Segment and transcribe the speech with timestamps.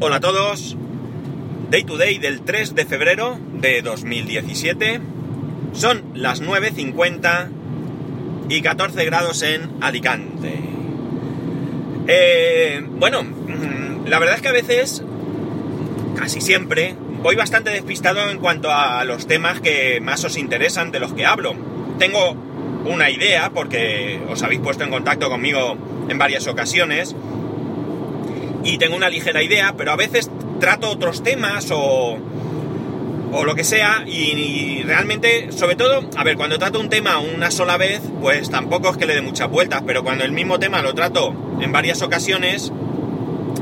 [0.00, 0.76] Hola a todos.
[1.70, 5.00] Day to day del 3 de febrero de 2017.
[5.72, 7.48] Son las 9.50
[8.48, 10.54] y 14 grados en Alicante.
[12.06, 15.02] Eh, bueno, mm, la verdad es que a veces,
[16.16, 21.00] casi siempre, voy bastante despistado en cuanto a los temas que más os interesan de
[21.00, 21.56] los que hablo.
[21.98, 22.36] Tengo
[22.84, 25.76] una idea, porque os habéis puesto en contacto conmigo
[26.08, 27.16] en varias ocasiones,
[28.64, 30.30] y tengo una ligera idea, pero a veces
[30.60, 32.18] trato otros temas o,
[33.32, 37.50] o lo que sea y, realmente, sobre todo, a ver, cuando trato un tema una
[37.50, 40.82] sola vez, pues tampoco es que le dé muchas vueltas, pero cuando el mismo tema
[40.82, 42.72] lo trato en varias ocasiones,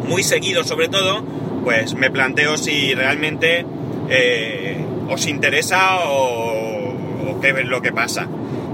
[0.06, 1.24] muy seguido sobre todo,
[1.64, 3.66] pues me planteo si realmente
[4.08, 4.76] eh,
[5.08, 8.28] os interesa o, qué es lo que pasa.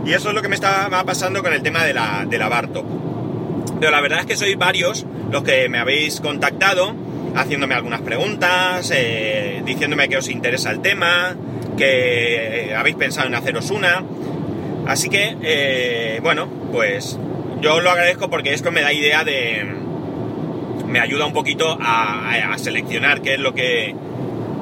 [0.04, 2.48] Y eso es lo que me estaba pasando con el tema de la, de la.
[3.82, 6.94] Pero la verdad es que sois varios los que me habéis contactado
[7.34, 11.34] haciéndome algunas preguntas, eh, diciéndome que os interesa el tema,
[11.76, 14.04] que eh, habéis pensado en haceros una.
[14.86, 17.18] Así que, eh, bueno, pues
[17.60, 19.66] yo lo agradezco porque esto me da idea de...
[20.86, 23.96] me ayuda un poquito a, a, seleccionar qué es lo que,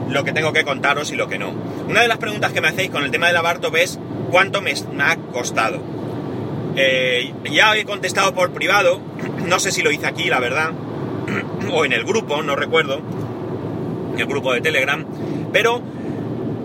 [0.08, 1.52] lo que tengo que contaros y lo que no.
[1.86, 3.98] Una de las preguntas que me hacéis con el tema de la Bartop es
[4.30, 6.00] cuánto me ha costado.
[6.76, 9.00] Eh, ya he contestado por privado,
[9.46, 10.70] no sé si lo hice aquí, la verdad,
[11.72, 13.00] o en el grupo, no recuerdo,
[14.16, 15.04] el grupo de Telegram,
[15.52, 15.82] pero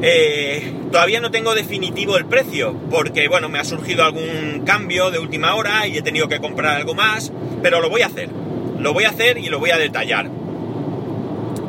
[0.02, 5.20] eh, todavía no tengo definitivo el precio, porque bueno, me ha surgido algún cambio de
[5.20, 7.32] última hora y he tenido que comprar algo más,
[7.62, 8.30] pero lo voy a hacer,
[8.78, 10.30] lo voy a hacer y lo voy a detallar.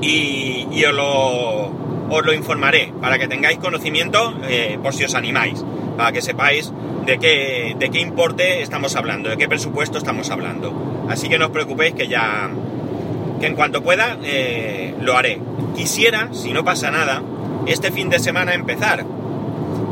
[0.03, 1.67] Y, y os, lo,
[2.11, 5.65] os, lo, informaré para que tengáis conocimiento eh, por si os animáis,
[5.97, 6.73] para que sepáis
[7.05, 11.07] de qué, de qué importe estamos hablando, de qué presupuesto estamos hablando.
[11.09, 12.51] Así que no os preocupéis que ya,
[13.41, 15.41] que en cuanto pueda, eh, lo haré.
[15.75, 17.23] Quisiera, si no pasa nada,
[17.67, 19.05] este fin de semana empezar.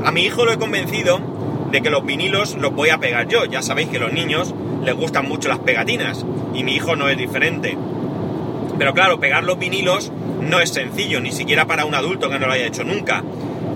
[0.04, 1.20] A mi hijo lo he convencido
[1.70, 3.44] de que los vinilos los voy a pegar yo.
[3.44, 4.54] Ya sabéis que a los niños
[4.84, 7.76] les gustan mucho las pegatinas y mi hijo no es diferente.
[8.78, 12.46] Pero claro, pegar los vinilos no es sencillo, ni siquiera para un adulto que no
[12.46, 13.22] lo haya hecho nunca.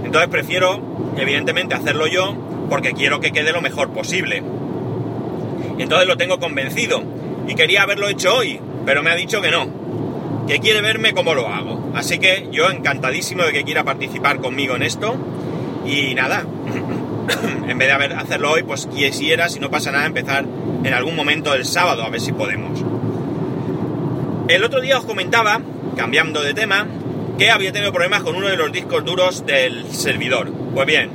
[0.05, 0.81] Entonces prefiero,
[1.19, 2.37] evidentemente, hacerlo yo
[2.69, 4.43] porque quiero que quede lo mejor posible.
[5.79, 7.03] Entonces lo tengo convencido
[7.47, 9.69] y quería haberlo hecho hoy, pero me ha dicho que no,
[10.47, 11.93] que quiere verme cómo lo hago.
[11.95, 15.17] Así que yo encantadísimo de que quiera participar conmigo en esto
[15.87, 16.45] y nada,
[17.69, 20.45] en vez de haber, hacerlo hoy, pues quisiera, si no pasa nada, empezar
[20.85, 22.85] en algún momento el sábado, a ver si podemos.
[24.49, 25.61] El otro día os comentaba,
[25.97, 26.87] cambiando de tema,
[27.39, 30.51] que había tenido problemas con uno de los discos duros del servidor.
[30.75, 31.11] Pues bien,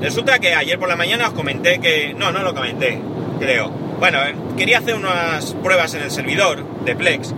[0.00, 2.14] resulta que ayer por la mañana os comenté que...
[2.14, 2.98] No, no lo comenté,
[3.38, 3.70] creo.
[3.98, 4.18] Bueno,
[4.56, 7.34] quería hacer unas pruebas en el servidor de Plex.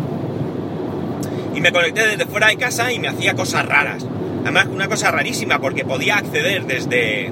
[1.54, 4.06] Y me conecté desde fuera de casa y me hacía cosas raras.
[4.42, 7.30] Además, una cosa rarísima porque podía acceder desde,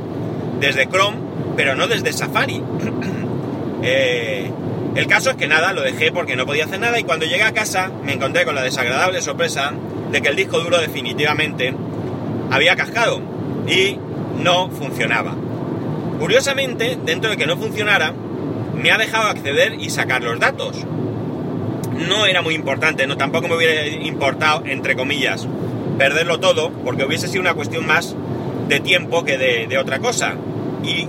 [0.60, 1.16] desde Chrome,
[1.56, 2.62] pero no desde Safari.
[3.82, 4.50] eh,
[4.94, 7.42] el caso es que nada, lo dejé porque no podía hacer nada y cuando llegué
[7.42, 9.72] a casa me encontré con la desagradable sorpresa
[10.10, 11.74] de que el disco duro definitivamente
[12.50, 13.22] había cascado
[13.66, 13.98] y
[14.42, 15.34] no funcionaba.
[16.18, 18.12] Curiosamente, dentro de que no funcionara,
[18.74, 20.84] me ha dejado acceder y sacar los datos.
[22.08, 25.46] No era muy importante, no tampoco me hubiera importado, entre comillas,
[25.98, 28.16] perderlo todo, porque hubiese sido una cuestión más
[28.68, 30.34] de tiempo que de, otra cosa.
[30.82, 31.06] Y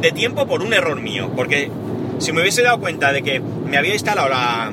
[0.00, 1.70] de tiempo por un error mío, porque
[2.18, 4.72] si me hubiese dado cuenta de que me había instalado la,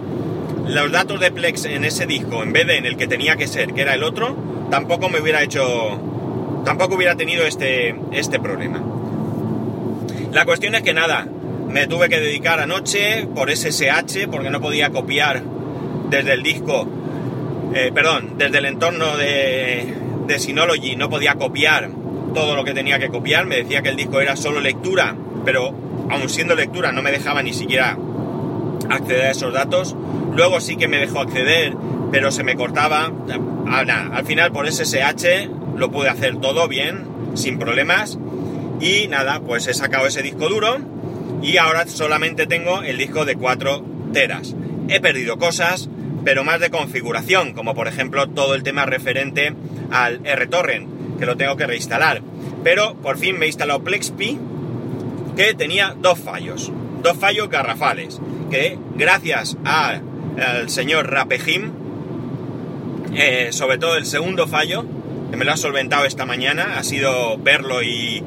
[0.67, 3.47] los datos de Plex en ese disco en vez de en el que tenía que
[3.47, 4.35] ser, que era el otro,
[4.69, 5.61] tampoco me hubiera hecho,
[6.63, 8.81] tampoco hubiera tenido este, este problema.
[10.31, 11.27] La cuestión es que nada,
[11.69, 15.43] me tuve que dedicar anoche por SSH porque no podía copiar
[16.09, 16.87] desde el disco,
[17.73, 19.93] eh, perdón, desde el entorno de,
[20.27, 21.89] de Synology no podía copiar
[22.33, 25.73] todo lo que tenía que copiar, me decía que el disco era solo lectura, pero
[26.09, 27.97] aun siendo lectura no me dejaba ni siquiera
[28.89, 29.95] acceder a esos datos.
[30.35, 31.75] Luego sí que me dejó acceder,
[32.11, 33.11] pero se me cortaba.
[33.67, 37.05] al final por SSH lo pude hacer todo bien,
[37.35, 38.17] sin problemas.
[38.79, 40.77] Y nada, pues he sacado ese disco duro
[41.41, 43.83] y ahora solamente tengo el disco de 4
[44.13, 44.55] teras.
[44.87, 45.89] He perdido cosas,
[46.23, 49.53] pero más de configuración, como por ejemplo todo el tema referente
[49.91, 52.21] al RTorrent, que lo tengo que reinstalar.
[52.63, 54.39] Pero por fin me he instalado Plexpi,
[55.35, 56.71] que tenía dos fallos,
[57.01, 58.19] dos fallos garrafales,
[58.49, 61.71] que gracias al señor Rapejim,
[63.15, 64.85] eh, sobre todo el segundo fallo,
[65.35, 68.23] me lo ha solventado esta mañana, ha sido verlo y,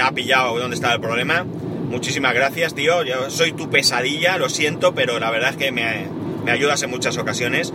[0.00, 1.44] ha pillado dónde estaba el problema.
[1.44, 3.02] Muchísimas gracias, tío.
[3.02, 6.06] Yo soy tu pesadilla, lo siento, pero la verdad es que me,
[6.44, 7.72] me ayudas en muchas ocasiones.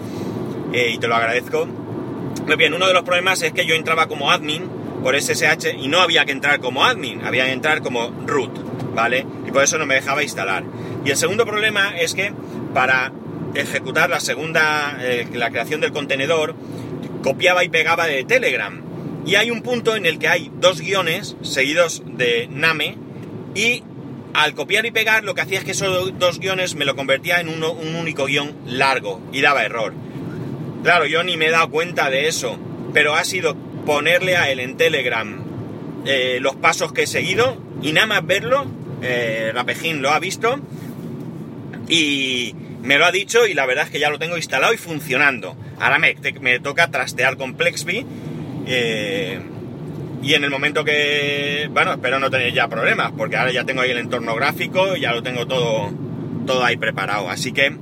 [0.74, 1.66] eh, y te lo agradezco.
[1.66, 4.64] Muy bien, uno de los problemas es que yo entraba como admin
[5.04, 8.52] por SSH y no había que entrar como admin, había que entrar como root,
[8.96, 9.26] ¿vale?
[9.48, 10.64] Y por eso no me dejaba instalar.
[11.04, 12.34] Y el segundo problema es que
[12.74, 13.12] para
[13.54, 16.56] ejecutar la segunda, eh, la creación del contenedor,
[17.26, 18.80] copiaba y pegaba de Telegram.
[19.26, 23.00] Y hay un punto en el que hay dos guiones seguidos de Name
[23.56, 23.82] y
[24.36, 27.40] al copiar y pegar lo que hacía es que esos dos guiones me lo convertía
[27.40, 29.96] en uno, un único guion largo y daba error.
[30.84, 32.60] Claro, yo ni me he dado cuenta de eso,
[32.94, 33.56] pero ha sido
[33.88, 35.44] ponerle a él en Telegram
[36.06, 38.68] eh, los pasos que he seguido y nada más verlo,
[39.02, 40.60] eh, Rapejín lo ha visto
[41.90, 44.78] y me lo ha dicho y la verdad es que ya lo tengo instalado y
[44.78, 45.58] funcionando.
[45.80, 48.06] Ahora me, me toca trastear con Plexby
[48.68, 49.40] eh,
[50.22, 53.82] y en el momento que, bueno, espero no tener ya problemas porque ahora ya tengo
[53.82, 55.92] ahí el entorno gráfico, ya lo tengo todo,
[56.46, 57.30] todo ahí preparado.
[57.30, 57.76] Así que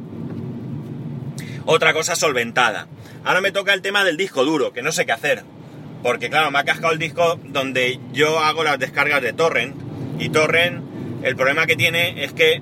[1.66, 2.88] otra cosa solventada.
[3.24, 5.44] Ahora me toca el tema del disco duro, que no sé qué hacer.
[6.01, 9.75] Porque claro, me ha cascado el disco donde yo hago las descargas de Torrent.
[10.19, 10.84] Y Torrent,
[11.24, 12.62] el problema que tiene es que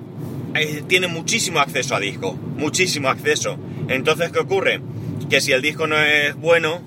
[0.54, 2.34] eh, tiene muchísimo acceso a disco.
[2.34, 3.58] Muchísimo acceso.
[3.88, 4.80] Entonces, ¿qué ocurre?
[5.32, 6.82] Que si el disco no es bueno,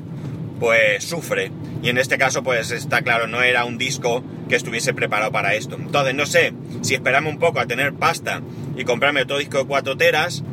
[0.60, 1.52] pues sufre.
[1.82, 5.56] Y en este caso, pues está claro, no era un disco que estuviese preparado para
[5.56, 5.78] esto.
[5.78, 6.54] Entonces, no sé
[6.84, 8.44] si esperarme un poco a tener pasta
[8.78, 10.44] y comprarme otro disco de 4 teras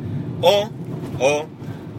[0.41, 0.71] o,
[1.19, 1.45] o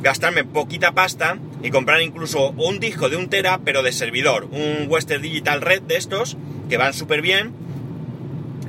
[0.03, 4.87] gastarme poquita pasta y comprar incluso un disco de un tera, pero de servidor, un
[4.89, 6.37] Western Digital Red de estos,
[6.69, 7.53] que van súper bien,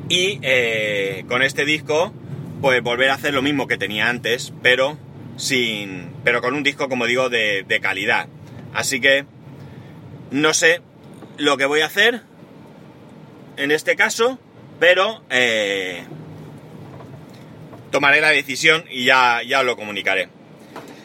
[0.10, 2.14] y eh, con este disco,
[2.62, 5.00] pues volver a hacer lo mismo que tenía antes, pero
[5.38, 6.14] sin.
[6.24, 8.28] pero con un disco, como digo, de, calidad.
[8.74, 9.26] Así que
[10.32, 10.82] no sé
[11.38, 12.22] lo que voy a hacer
[13.58, 14.40] en este caso,
[14.80, 16.04] pero eh,
[17.92, 20.30] tomaré la decisión y ya, ya lo comunicaré.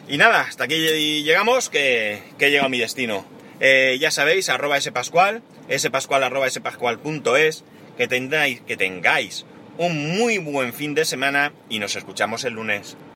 [0.07, 0.75] Y nada, hasta aquí
[1.23, 3.25] llegamos, que, que he llegado a mi destino.
[3.61, 5.43] Eh, ya sabéis, arroba spascual,
[5.77, 9.45] spascual arroba que tengáis, que tengáis
[9.77, 12.97] un muy buen fin de semana y nos escuchamos el lunes.